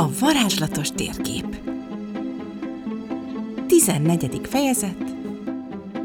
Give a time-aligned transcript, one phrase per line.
[0.00, 1.56] A varázslatos térkép
[3.66, 4.40] 14.
[4.48, 5.14] fejezet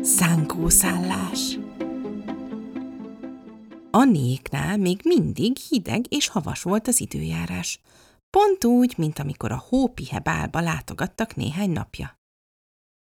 [0.02, 1.58] Szánkószállás
[3.92, 7.80] Anniéknál még mindig hideg és havas volt az időjárás.
[8.30, 12.20] Pont úgy, mint amikor a hópihe bálba látogattak néhány napja.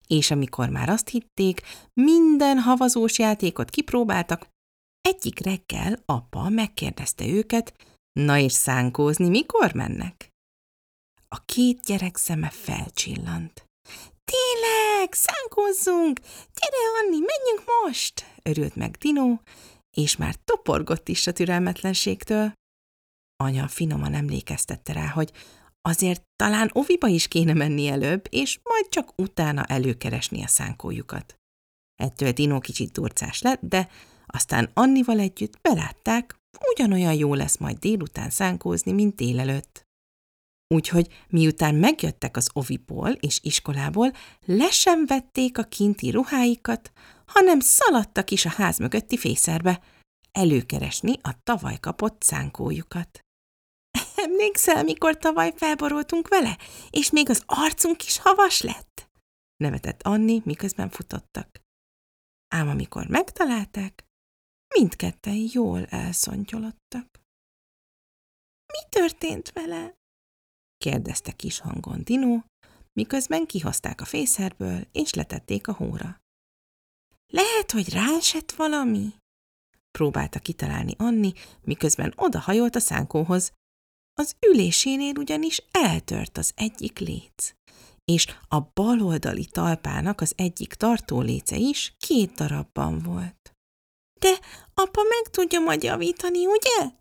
[0.08, 1.62] És amikor már azt hitték,
[1.94, 4.48] minden havazós játékot kipróbáltak,
[5.02, 7.74] egyik reggel apa megkérdezte őket,
[8.20, 10.33] na és szánkózni mikor mennek?
[11.34, 13.66] A két gyerek szeme felcsillant.
[14.24, 16.20] Tényleg, szánkózzunk!
[16.30, 18.26] Gyere, Anni, menjünk most!
[18.44, 19.38] Örült meg Dino,
[19.98, 22.54] és már toporgott is a türelmetlenségtől.
[23.44, 25.32] Anya finoman emlékeztette rá, hogy
[25.82, 31.36] azért talán oviba is kéne menni előbb, és majd csak utána előkeresni a szánkójukat.
[31.96, 33.90] Ettől Dino kicsit turcás lett, de
[34.26, 36.36] aztán Annival együtt belátták,
[36.74, 39.84] ugyanolyan jó lesz majd délután szánkózni, mint délelőtt.
[40.74, 44.12] Úgyhogy miután megjöttek az oviból és iskolából,
[44.46, 46.92] le sem vették a kinti ruháikat,
[47.26, 49.82] hanem szaladtak is a ház mögötti fészerbe,
[50.32, 53.20] előkeresni a tavaly kapott szánkójukat.
[54.26, 56.58] Emlékszel, mikor tavaly felboroltunk vele,
[56.90, 59.10] és még az arcunk is havas lett?
[59.58, 61.62] nevetett Anni, miközben futottak.
[62.48, 64.06] Ám amikor megtalálták,
[64.76, 67.22] mindketten jól elszontyolottak.
[68.74, 70.02] Mi történt vele?
[70.78, 72.42] Kérdezte kis hangon Dino,
[72.94, 76.22] miközben kihozták a fészerből, és letették a hóra.
[77.28, 79.14] Lehet, hogy ráesett valami?
[79.92, 83.52] Próbálta kitalálni Anni, miközben odahajolt a szánkóhoz.
[84.14, 87.54] Az ülésénél ugyanis eltört az egyik léc,
[88.06, 93.54] és a baloldali talpának az egyik tartóléce is két darabban volt.
[94.20, 94.40] De
[94.74, 96.92] apa meg tudja majd javítani, ugye?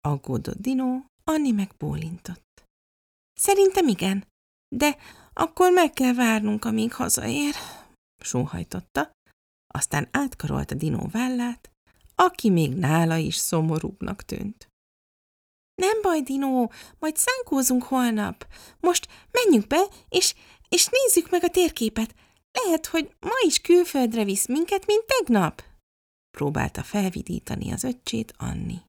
[0.00, 2.47] Aggódott Dino, Anni meg bólintott.
[3.38, 4.26] Szerintem igen,
[4.76, 4.96] de
[5.32, 7.54] akkor meg kell várnunk, amíg hazaér,
[8.22, 9.10] sóhajtotta,
[9.74, 11.70] aztán átkarolta Dinó vállát,
[12.14, 14.68] aki még nála is szomorúbbnak tűnt.
[15.74, 18.46] Nem baj, Dinó, majd szánkózunk holnap.
[18.80, 20.34] Most menjünk be, és,
[20.68, 22.14] és nézzük meg a térképet.
[22.52, 25.62] Lehet, hogy ma is külföldre visz minket, mint tegnap.
[26.30, 28.87] Próbálta felvidítani az öccsét Anni.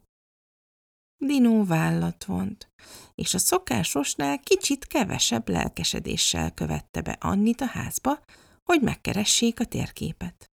[1.25, 2.69] Dinó vállat vont,
[3.15, 8.19] és a szokásosnál kicsit kevesebb lelkesedéssel követte be Annit a házba,
[8.63, 10.45] hogy megkeressék a térképet.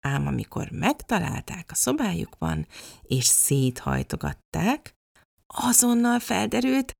[0.00, 2.66] Ám amikor megtalálták a szobájukban,
[3.02, 4.94] és széthajtogatták,
[5.46, 6.92] azonnal felderült,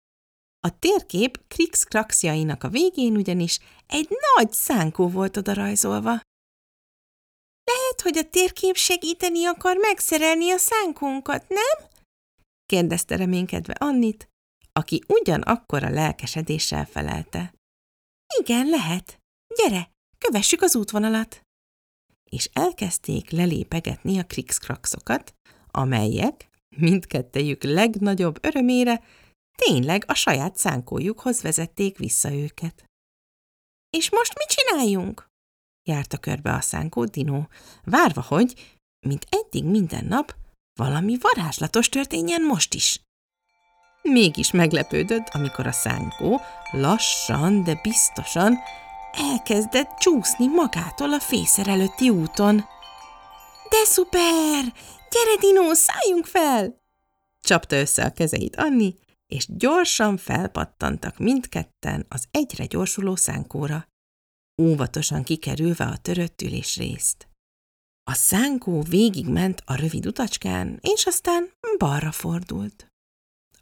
[0.66, 6.20] a térkép krix-kraxjainak a végén ugyanis egy nagy szánkó volt oda rajzolva.
[7.64, 11.92] Lehet, hogy a térkép segíteni akar megszerelni a szánkónkat, nem?
[12.66, 14.28] Kérdezte reménykedve Annit,
[14.72, 17.54] aki ugyanakkor a lelkesedéssel felelte.
[18.40, 19.18] Igen, lehet.
[19.56, 21.40] Gyere, kövessük az útvonalat.
[22.30, 25.34] És elkezdték lelépegetni a krikszkrakszokat,
[25.70, 29.04] amelyek, mindkettejük legnagyobb örömére,
[29.56, 32.84] tényleg a saját szánkójukhoz vezették vissza őket.
[33.90, 35.28] És most mit csináljunk?
[35.88, 37.42] Járta körbe a szánkó Dino,
[37.84, 40.36] várva, hogy, mint eddig minden nap,
[40.74, 43.00] valami varázslatos történjen most is.
[44.02, 46.40] Mégis meglepődött, amikor a szánkó
[46.70, 48.58] lassan, de biztosan
[49.12, 52.56] elkezdett csúszni magától a fészer előtti úton.
[53.68, 54.72] De szuper!
[55.10, 56.82] Gyere, Dino, szálljunk fel!
[57.40, 58.94] Csapta össze a kezeit Anni,
[59.26, 63.88] és gyorsan felpattantak mindketten az egyre gyorsuló szánkóra,
[64.62, 67.28] óvatosan kikerülve a törött ülés részt.
[68.10, 72.86] A szánkó végigment a rövid utacskán, és aztán balra fordult.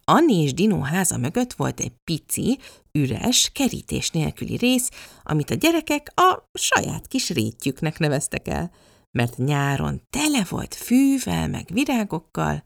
[0.05, 2.59] Anni és Dino háza mögött volt egy pici,
[2.91, 4.89] üres, kerítés nélküli rész,
[5.23, 8.71] amit a gyerekek a saját kis rétjüknek neveztek el,
[9.11, 12.63] mert nyáron tele volt fűvel meg virágokkal,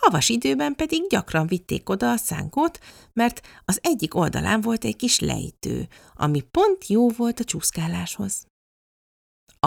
[0.00, 2.78] havas időben pedig gyakran vitték oda a szánkót,
[3.12, 8.46] mert az egyik oldalán volt egy kis lejtő, ami pont jó volt a csúszkáláshoz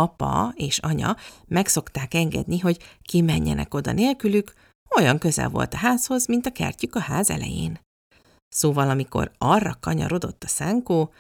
[0.02, 1.16] apa és anya
[1.48, 4.54] megszokták engedni, hogy kimenjenek oda nélkülük,
[4.98, 7.80] olyan közel volt a házhoz, mint a kertjük a ház elején.
[8.48, 11.14] Szóval, amikor arra kanyarodott a szánkó,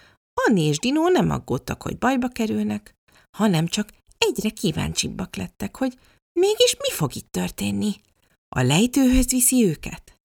[0.48, 2.94] Anni és Dinó nem aggódtak, hogy bajba kerülnek,
[3.38, 6.00] hanem csak egyre kíváncsibbak lettek, hogy
[6.40, 7.96] mégis mi fog itt történni.
[8.56, 10.20] A lejtőhöz viszi őket?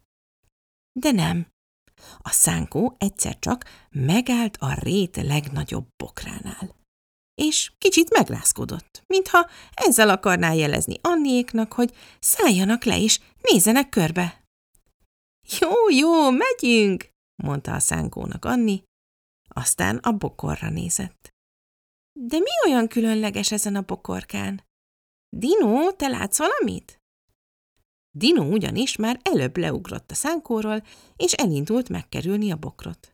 [1.00, 1.46] De nem.
[2.18, 6.74] A szánkó egyszer csak megállt a rét legnagyobb bokránál
[7.34, 14.44] és kicsit megrázkodott, mintha ezzel akarná jelezni Anniéknak, hogy szálljanak le és nézzenek körbe.
[15.60, 17.08] Jó, jó, megyünk,
[17.42, 18.82] mondta a szánkónak Anni,
[19.48, 21.32] aztán a bokorra nézett.
[22.20, 24.64] De mi olyan különleges ezen a bokorkán?
[25.36, 26.98] Dino, te látsz valamit?
[28.16, 30.86] Dino ugyanis már előbb leugrott a szánkóról,
[31.16, 33.13] és elindult megkerülni a bokrot.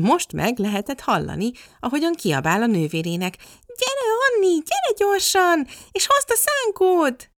[0.00, 1.50] Most meg lehetett hallani,
[1.80, 3.36] ahogyan kiabál a nővérének.
[3.66, 7.30] Gyere, Anni, gyere gyorsan, és hozd a szánkót!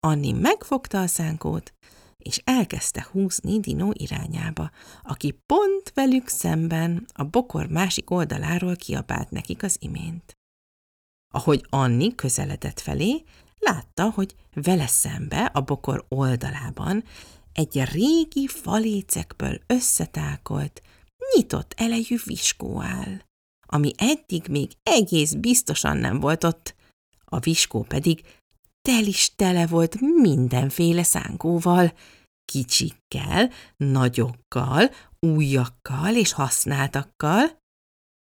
[0.00, 1.72] Anni megfogta a szánkót,
[2.16, 4.70] és elkezdte húzni Dino irányába,
[5.02, 10.36] aki pont velük szemben a bokor másik oldaláról kiabált nekik az imént.
[11.34, 13.24] Ahogy Anni közeledett felé,
[13.58, 17.04] látta, hogy vele szembe a bokor oldalában
[17.52, 20.82] egy régi falécekből összetákolt,
[21.38, 23.22] nyitott elejű viskó áll,
[23.66, 26.74] ami eddig még egész biztosan nem volt ott,
[27.24, 28.20] a viskó pedig
[28.82, 31.92] tel is tele volt mindenféle szánkóval,
[32.44, 34.90] kicsikkel, nagyokkal,
[35.26, 37.40] újakkal és használtakkal.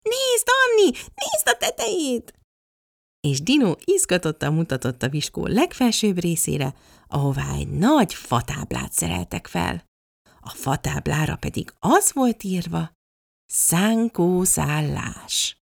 [0.10, 2.34] Nézd, Anni, nézd a tetejét!
[3.28, 6.76] És Dino izgatottan mutatott a viskó legfelsőbb részére,
[7.08, 9.84] ahová egy nagy fatáblát szereltek fel.
[10.44, 12.92] A fatáblára pedig az volt írva,
[13.46, 15.58] szánkószállás.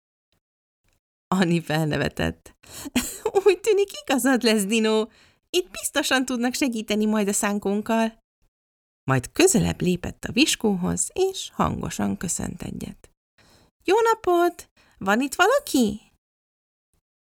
[1.28, 2.56] Ani felnevetett.
[3.46, 5.08] Úgy tűnik igazad lesz, Dino.
[5.50, 8.20] Itt biztosan tudnak segíteni majd a szánkónkkal.
[9.04, 13.12] Majd közelebb lépett a viskóhoz, és hangosan köszönt egyet.
[13.84, 14.70] Jó napot!
[14.98, 16.02] Van itt valaki?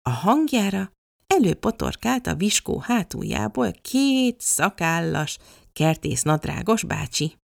[0.01, 0.91] A hangjára
[1.27, 5.37] előpotorkált a viskó hátuljából két szakállas,
[5.73, 7.39] kertész nadrágos bácsi.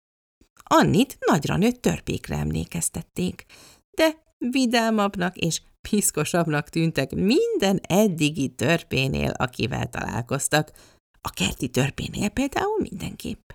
[0.75, 3.45] Annit nagyra nőtt törpékre emlékeztették,
[3.91, 10.71] de vidámabbnak és piszkosabbnak tűntek minden eddigi törpénél, akivel találkoztak,
[11.21, 13.49] a kerti törpénél például mindenképp.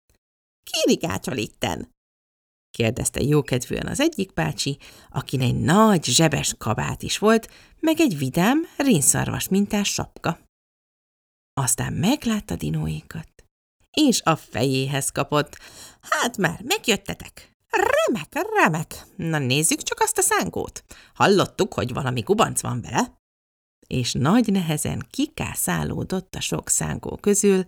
[0.70, 1.88] –Ki rigácsol itten?–
[2.76, 4.78] kérdezte jókedvűen az egyik bácsi,
[5.10, 10.38] akin egy nagy zsebes kabát is volt, meg egy vidám, rénszarvas mintás sapka.
[11.52, 13.39] Aztán meglátta dinóékat,
[13.96, 15.58] és a fejéhez kapott.
[16.00, 17.52] Hát már megjöttetek.
[17.70, 19.06] Remek, remek.
[19.16, 20.84] Na nézzük csak azt a szánkót.
[21.14, 23.18] Hallottuk, hogy valami gubanc van vele.
[23.86, 27.64] És nagy nehezen kikászálódott a sok szánkó közül,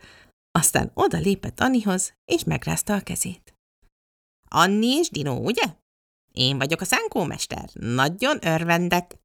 [0.58, 3.54] aztán oda lépett Annihoz, és megrázta a kezét.
[4.48, 5.64] Anni és Dino, ugye?
[6.32, 7.70] Én vagyok a szánkómester.
[7.72, 9.16] Nagyon örvendek.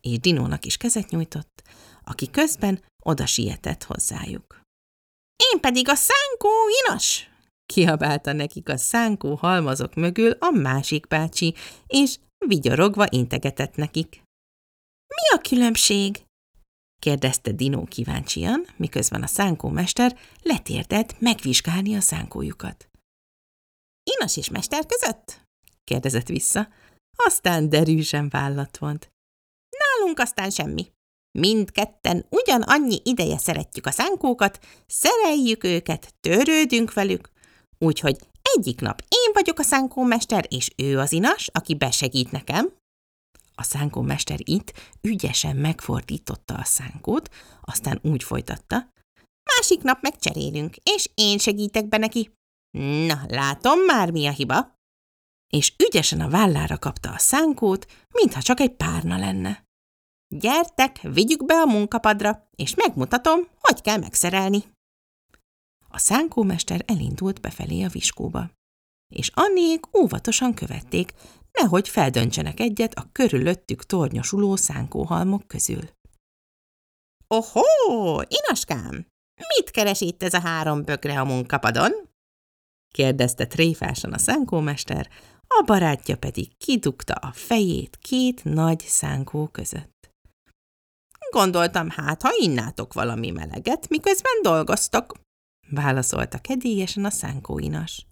[0.00, 1.62] És Dinónak is kezet nyújtott,
[2.04, 4.63] aki közben oda sietett hozzájuk.
[5.36, 6.50] Én pedig a szánkó
[6.84, 7.28] inas!
[7.66, 11.54] Kiabálta nekik a szánkó halmazok mögül a másik bácsi,
[11.86, 14.22] és vigyorogva integetett nekik.
[15.06, 16.24] Mi a különbség?
[17.00, 22.88] kérdezte Dinó kíváncsian, miközben a szánkómester letérdett megvizsgálni a szánkójukat.
[24.10, 25.40] Inas és mester között?
[25.84, 26.68] kérdezett vissza,
[27.16, 29.12] aztán derűsen vállat vont.
[29.78, 30.92] Nálunk aztán semmi.
[31.38, 37.30] Mindketten ugyanannyi ideje szeretjük a szánkókat, szereljük őket, törődünk velük,
[37.78, 38.16] úgyhogy
[38.56, 42.72] egyik nap én vagyok a szánkómester, és ő az inas, aki besegít nekem.
[43.54, 47.28] A szánkómester itt ügyesen megfordította a szánkót,
[47.60, 48.92] aztán úgy folytatta.
[49.54, 52.30] Másik nap megcserélünk, és én segítek be neki.
[53.06, 54.74] Na, látom már, mi a hiba.
[55.52, 59.64] És ügyesen a vállára kapta a szánkót, mintha csak egy párna lenne.
[60.28, 64.64] Gyertek, vigyük be a munkapadra, és megmutatom, hogy kell megszerelni.
[65.88, 68.50] A szánkómester elindult befelé a viskóba,
[69.14, 71.14] és Anniék óvatosan követték,
[71.52, 75.82] nehogy feldöntsenek egyet a körülöttük tornyosuló szánkóhalmok közül.
[77.26, 79.06] Ohó, inaskám,
[79.56, 81.92] mit keres itt ez a három bögre a munkapadon?
[82.94, 85.08] kérdezte tréfásan a szánkómester,
[85.48, 89.93] a barátja pedig kidugta a fejét két nagy szánkó között.
[91.34, 95.12] Gondoltam, hát, ha innátok valami meleget, miközben dolgoztok,
[95.70, 98.06] válaszolta kedélyesen a szánkóinas.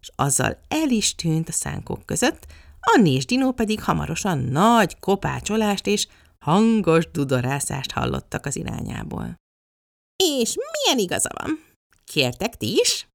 [0.00, 2.46] És azzal el is tűnt a szánkók között,
[2.80, 6.06] Anni és Dinó pedig hamarosan nagy kopácsolást és
[6.38, 9.34] hangos dudorászást hallottak az irányából.
[10.24, 11.64] És milyen igaza van?
[12.04, 13.08] Kértek ti is?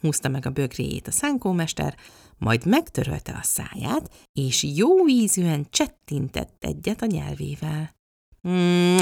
[0.00, 1.96] Húzta meg a bögréjét a szánkómester,
[2.38, 8.00] majd megtörölte a száját, és jó ízűen csettintett egyet a nyelvével.
[8.48, 8.98] Mm,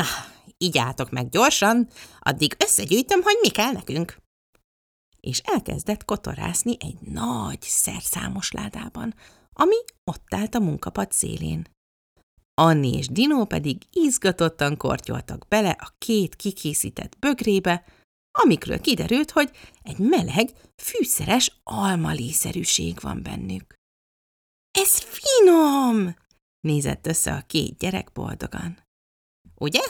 [0.59, 4.17] így álltok meg gyorsan, addig összegyűjtöm, hogy mi kell nekünk.
[5.21, 9.15] És elkezdett kotorászni egy nagy, szerszámos ládában,
[9.53, 11.67] ami ott állt a munkapad szélén.
[12.55, 17.85] Anni és Dino pedig izgatottan kortyoltak bele a két kikészített bögrébe,
[18.39, 19.51] amikről kiderült, hogy
[19.83, 23.75] egy meleg, fűszeres almalíszerűség van bennük.–
[24.81, 26.15] Ez finom!–
[26.69, 28.79] nézett össze a két gyerek boldogan.–
[29.61, 29.81] Ugye?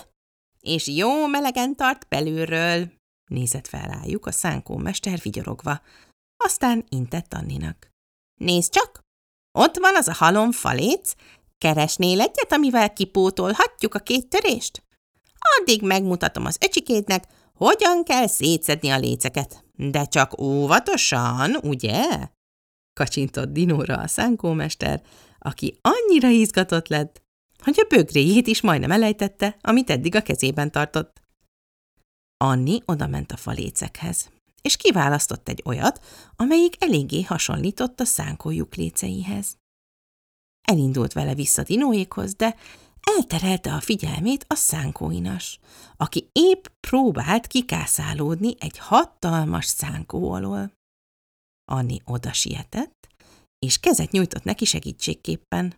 [0.60, 2.92] És jó melegen tart belülről–
[3.34, 5.80] nézett fel rájuk a szánkómester vigyorogva,
[6.36, 7.88] aztán intett Anninak.–
[8.44, 9.00] Nézd csak!
[9.58, 11.12] Ott van az a halom faléc,
[11.58, 14.82] keresnél egyet, amivel kipótolhatjuk a két törést?
[15.58, 17.24] Addig megmutatom az öcsikédnek,
[17.54, 19.64] hogyan kell szétszedni a léceket.
[19.76, 22.28] De csak óvatosan, ugye?
[22.92, 25.02] Kacsintott Dinóra a szánkómester,
[25.38, 27.22] aki annyira izgatott lett,
[27.62, 31.22] hogy a bögréjét is majdnem elejtette, amit eddig a kezében tartott.
[32.36, 34.30] Anni odament a falécekhez,
[34.62, 36.04] és kiválasztott egy olyat,
[36.36, 39.56] amelyik eléggé hasonlított a szánkójuk léceihez.
[40.68, 42.56] Elindult vele vissza Dinóékhoz, de
[43.16, 45.58] elterelte a figyelmét a szánkóinas,
[45.96, 50.72] aki épp próbált kikászálódni egy hatalmas szánkó alól.
[51.64, 53.08] Anni oda sietett,
[53.58, 55.74] és kezet nyújtott neki segítségképpen.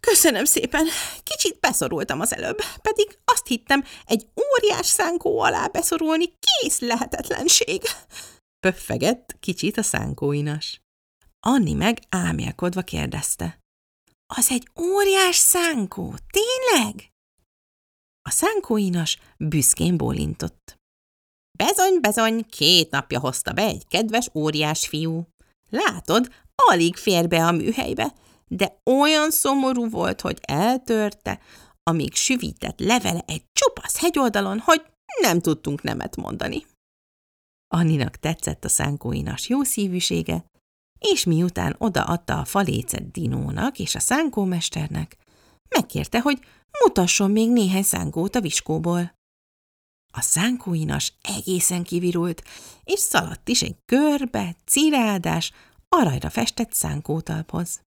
[0.00, 0.86] Köszönöm szépen,
[1.22, 7.82] kicsit beszorultam az előbb, pedig azt hittem, egy óriás szánkó alá beszorulni kész lehetetlenség.
[8.60, 10.80] Pöffegett kicsit a szánkóinas.
[11.40, 13.58] Anni meg ámélkodva kérdezte.
[14.34, 17.10] Az egy óriás szánkó, tényleg?
[18.22, 20.76] A szánkóinas büszkén bólintott.
[21.58, 25.26] Bezony, bezony, két napja hozta be egy kedves óriás fiú.
[25.70, 28.12] Látod, alig fér be a műhelybe,
[28.48, 31.40] de olyan szomorú volt, hogy eltörte,
[31.82, 34.82] amíg süvített levele egy csupasz hegyoldalon, hogy
[35.20, 36.66] nem tudtunk nemet mondani.
[37.74, 40.44] Anninak tetszett a szánkóinas jó szívűsége,
[40.98, 45.16] és miután odaadta a falécet Dinónak és a szánkómesternek,
[45.68, 46.38] megkérte, hogy
[46.84, 49.16] mutasson még néhány szánkót a viskóból.
[50.12, 52.42] A szánkóinas egészen kivirult,
[52.84, 55.52] és szaladt is egy körbe, cirádás,
[55.88, 57.80] aranyra festett szánkótalphoz.–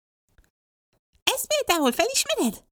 [1.33, 2.63] Ezt például felismered?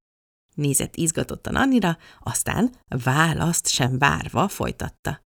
[0.54, 2.74] Nézett izgatottan Annira, aztán
[3.04, 5.20] választ sem várva folytatta.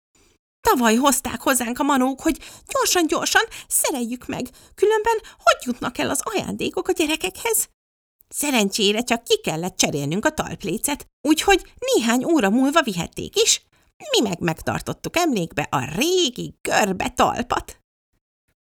[0.61, 6.89] Tavaly hozták hozzánk a manók, hogy gyorsan-gyorsan szereljük meg, különben hogy jutnak el az ajándékok
[6.89, 7.69] a gyerekekhez?
[8.29, 13.63] Szerencsére csak ki kellett cserélnünk a talplécet, úgyhogy néhány óra múlva vihették is.
[14.11, 17.79] Mi meg megtartottuk emlékbe a régi görbe talpat.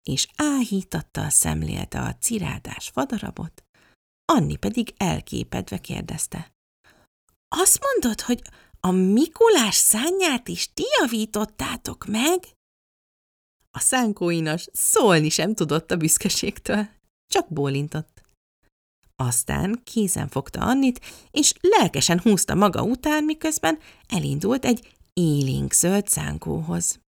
[0.03, 3.64] És áhítatta a szemlélte a cirádás vadarabot,
[4.25, 6.53] Anni pedig elképedve kérdezte.
[7.48, 8.41] Azt mondod, hogy
[8.79, 12.39] a Mikulás szányát is ti javítottátok meg?
[13.72, 16.88] A szánkóinas szólni sem tudott a büszkeségtől,
[17.27, 18.24] csak bólintott.
[19.15, 21.00] Aztán kézen fogta Annit,
[21.32, 27.00] és lelkesen húzta maga után, miközben elindult egy élénk zöld szánkóhoz.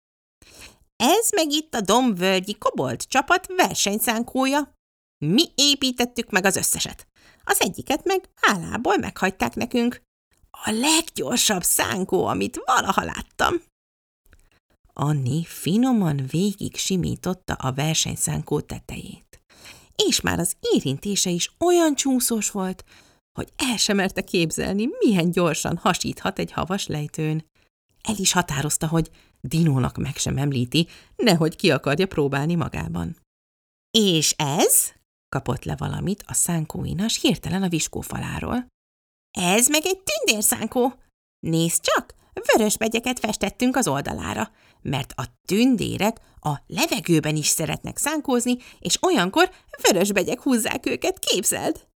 [0.95, 4.76] Ez meg itt a dombvölgyi kobolt csapat versenyszánkója.
[5.25, 7.07] Mi építettük meg az összeset.
[7.43, 10.01] Az egyiket meg hálából meghagyták nekünk.
[10.51, 13.55] A leggyorsabb szánkó, amit valaha láttam.
[14.93, 19.41] Anni finoman végig simította a versenyszánkó tetejét.
[19.95, 22.85] És már az érintése is olyan csúszós volt,
[23.39, 27.45] hogy el sem merte képzelni, milyen gyorsan hasíthat egy havas lejtőn.
[28.03, 33.17] El is határozta, hogy Dinónak meg sem említi, nehogy ki akarja próbálni magában.–
[33.91, 34.75] És ez?–
[35.29, 38.67] kapott le valamit a szánkóinas hirtelen a viskófaláról.
[39.31, 40.93] Ez meg egy tündérszánkó.
[41.39, 42.15] Nézd csak,
[42.53, 49.51] vörös begyeket festettünk az oldalára, mert a tündérek a levegőben is szeretnek szánkózni, és olyankor
[49.81, 51.87] vörös begyek húzzák őket, képzeld!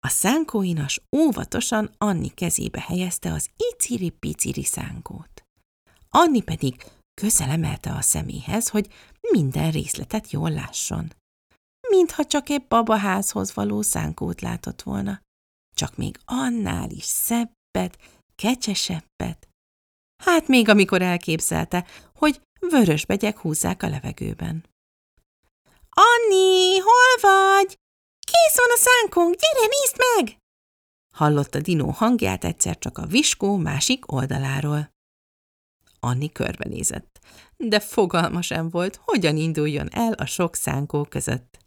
[0.00, 5.44] A szánkóinas óvatosan Anni kezébe helyezte az iciri-piciri szánkót.
[6.08, 8.88] Anni pedig közel a szeméhez, hogy
[9.30, 11.12] minden részletet jól lásson.
[11.88, 15.24] Mintha csak egy babaházhoz való szánkót látott volna
[15.76, 17.98] csak még annál is szebbet,
[18.36, 19.48] kecsesebbet.
[20.24, 24.64] Hát még amikor elképzelte, hogy vörös begyek húzzák a levegőben.
[25.90, 27.78] Anni, hol vagy?
[28.26, 30.38] Kész van a szánkunk, gyere, nézd meg!
[31.14, 34.90] Hallotta Dinó hangját egyszer csak a viskó másik oldaláról.
[36.00, 37.18] Anni körbenézett,
[37.56, 41.65] de fogalma sem volt, hogyan induljon el a sok szánkó között.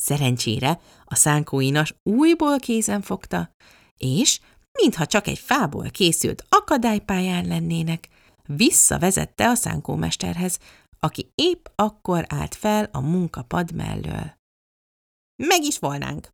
[0.00, 3.54] Szerencsére a szánkóinas újból kézen fogta,
[3.96, 4.40] és,
[4.72, 8.08] mintha csak egy fából készült akadálypályán lennének,
[8.46, 10.58] visszavezette a szánkómesterhez,
[10.98, 14.38] aki épp akkor állt fel a munkapad mellől.
[15.42, 16.28] Meg is volnánk.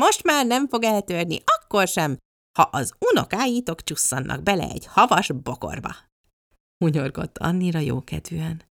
[0.00, 2.18] Most már nem fog eltörni, akkor sem,
[2.58, 5.96] ha az unokáitok csusszannak bele egy havas bokorba.
[6.84, 8.62] hunyorgott Annira jókedvűen.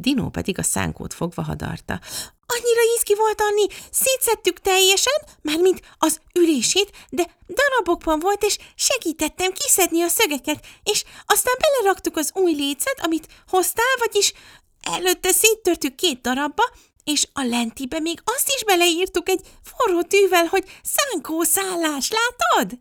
[0.00, 2.00] Dino pedig a szánkót fogva hadarta.
[2.46, 10.02] Annyira ízki volt, Anni, szétszettük teljesen, mármint az ülését, de darabokban volt, és segítettem kiszedni
[10.02, 14.32] a szögeket, és aztán beleraktuk az új lécet, amit hoztál, vagyis
[14.80, 16.62] előtte széttörtük két darabba,
[17.04, 22.78] és a lentibe még azt is beleírtuk egy forró tűvel, hogy szánkószállás, látod?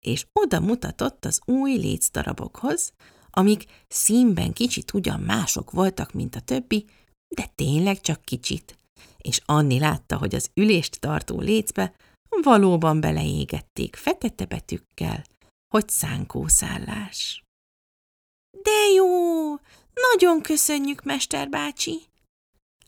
[0.00, 2.92] És oda mutatott az új lécdarabokhoz,
[3.38, 6.84] amik színben kicsit ugyan mások voltak, mint a többi,
[7.28, 8.78] de tényleg csak kicsit.
[9.18, 11.94] És Anni látta, hogy az ülést tartó lécbe
[12.42, 15.24] valóban beleégették fekete betűkkel,
[15.74, 17.44] hogy szánkószállás.
[18.62, 19.54] De jó!
[20.12, 22.02] Nagyon köszönjük, mester bácsi!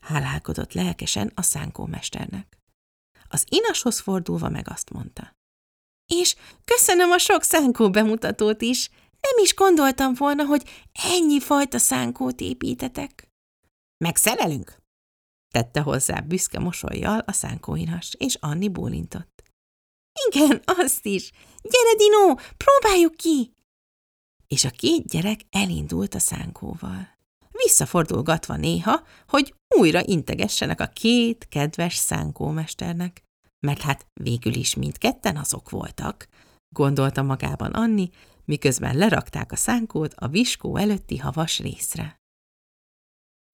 [0.01, 2.59] Hálálkodott lelkesen a szánkómesternek.
[3.29, 5.37] Az inashoz fordulva meg azt mondta.
[6.13, 8.91] És köszönöm a sok szánkó bemutatót is,
[9.21, 13.29] nem is gondoltam volna, hogy ennyi fajta szánkót építetek.
[14.05, 14.77] Megszerelünk?
[15.55, 19.43] Tette hozzá büszke mosolyjal a szánkóinas, és Anni bólintott.
[20.31, 21.31] Igen, azt is.
[21.63, 23.53] Gyere, Dino, próbáljuk ki!
[24.47, 27.17] És a két gyerek elindult a szánkóval.
[27.51, 33.23] Visszafordulgatva néha, hogy újra integessenek a két kedves szánkómesternek,
[33.67, 36.29] mert hát végül is mindketten azok voltak,
[36.75, 38.11] gondolta magában Anni,
[38.49, 42.21] miközben lerakták a szánkót a viskó előtti havas részre.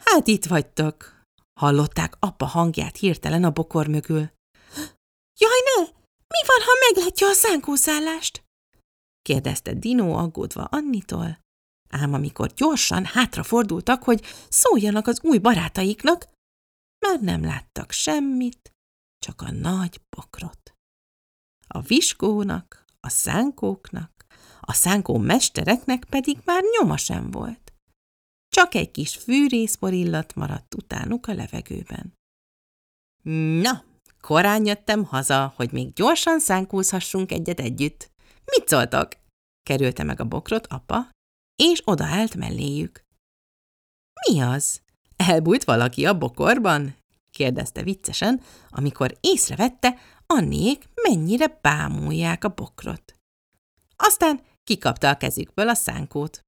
[0.04, 1.22] Hát itt vagytok,
[1.60, 4.30] hallották apa hangját hirtelen a bokor mögül.
[5.40, 5.82] Jaj, ne!
[6.28, 8.44] Mi van, ha meglátja a szánkószállást?
[9.22, 11.38] kérdezte Dino aggódva Annitól,
[11.88, 16.28] ám amikor gyorsan hátrafordultak, hogy szóljanak az új barátaiknak,
[17.06, 18.72] már nem láttak semmit,
[19.18, 20.74] csak a nagy bokrot.
[21.66, 24.13] A viskónak, a szánkóknak,
[24.66, 27.72] a szánkó mestereknek pedig már nyoma sem volt.
[28.48, 32.14] Csak egy kis fűrészpor illat maradt utánuk a levegőben.
[33.60, 33.84] Na,
[34.20, 38.10] korán jöttem haza, hogy még gyorsan szánkózhassunk egyet együtt.
[38.44, 39.08] Mit szóltok?
[39.62, 41.10] Kerülte meg a bokrot apa,
[41.62, 43.04] és odaállt melléjük.
[44.28, 44.80] Mi az?
[45.16, 46.96] Elbújt valaki a bokorban?
[47.30, 53.14] kérdezte viccesen, amikor észrevette, Anniék mennyire bámulják a bokrot.
[53.96, 56.40] Aztán kikapta a kezükből a szánkót.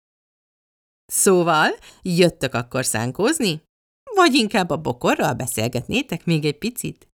[1.07, 1.70] Szóval,
[2.02, 3.62] jöttök akkor szánkózni?
[4.14, 7.09] Vagy inkább a bokorral beszélgetnétek még egy picit?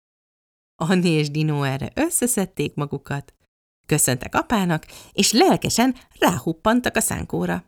[0.76, 3.34] Anni és Dino erre összeszedték magukat,
[3.88, 7.66] köszöntek apának, és lelkesen ráhuppantak a szánkóra.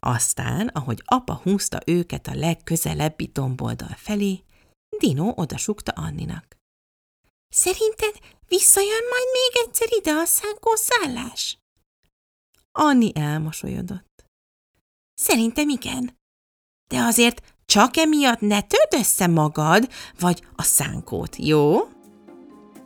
[0.00, 4.44] Aztán, ahogy apa húzta őket a legközelebbi domboldal felé,
[4.98, 6.56] Dino odasukta Anninak.
[7.48, 11.58] Szerinted visszajön majd még egyszer ide a szánkó szállás?
[12.78, 14.24] Anni elmosolyodott.
[15.14, 16.18] Szerintem igen.
[16.88, 21.78] De azért csak emiatt ne törd össze magad, vagy a szánkót, jó?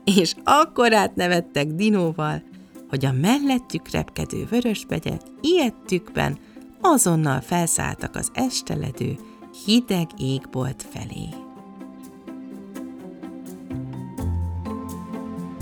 [0.05, 2.42] És akkor átnevettek Dinóval,
[2.88, 6.38] hogy a mellettük repkedő vörösbegyek ilyettükben
[6.81, 9.18] azonnal felszálltak az esteledő,
[9.64, 11.29] hideg égbolt felé.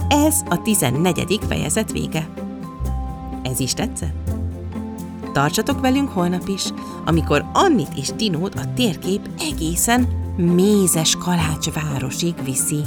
[0.09, 2.46] Ez a tizennegyedik fejezet vége.
[3.57, 4.31] Ez is tetszett?
[5.33, 6.73] Tartsatok velünk holnap is,
[7.05, 10.01] amikor Annit és Dinót a térkép egészen
[10.37, 12.81] mézes kalács városig viszi.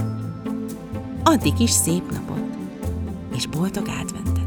[1.23, 2.55] Addig is szép napot,
[3.36, 4.38] és boldog adventet!